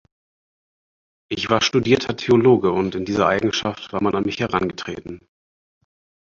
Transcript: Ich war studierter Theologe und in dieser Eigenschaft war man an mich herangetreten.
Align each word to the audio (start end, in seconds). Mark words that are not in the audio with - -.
Ich 1.29 1.51
war 1.51 1.61
studierter 1.61 2.17
Theologe 2.17 2.71
und 2.71 2.95
in 2.95 3.05
dieser 3.05 3.27
Eigenschaft 3.27 3.93
war 3.93 4.01
man 4.01 4.15
an 4.15 4.23
mich 4.25 4.39
herangetreten. 4.39 5.29